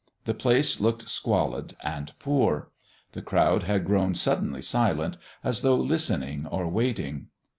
The 0.23 0.33
place 0.33 0.79
looked 0.81 1.07
squalid 1.07 1.75
and 1.83 2.11
poor. 2.17 2.71
The 3.11 3.21
crowd 3.21 3.61
had 3.61 3.85
grown 3.85 4.15
suddenly 4.15 4.63
silent, 4.63 5.17
as 5.43 5.61
though 5.61 5.75
listening 5.75 6.47
or 6.47 6.67
waiting. 6.67 7.27